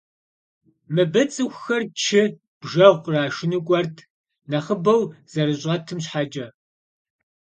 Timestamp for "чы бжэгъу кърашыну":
2.03-3.63